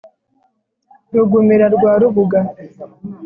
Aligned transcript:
Rugumira 1.13 1.65
rwa 1.75 1.91
Rubuga 2.01 2.39